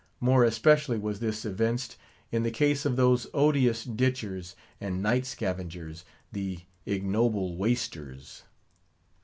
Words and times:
More 0.19 0.43
especially 0.43 0.97
was 0.97 1.19
this 1.19 1.45
evinced 1.45 1.95
in 2.31 2.41
the 2.41 2.49
case 2.49 2.85
of 2.87 2.95
those 2.95 3.27
odious 3.35 3.83
ditchers 3.83 4.55
and 4.79 4.99
night 5.03 5.27
scavengers, 5.27 6.05
the 6.31 6.61
ignoble 6.87 7.55
"Waisters." 7.55 8.41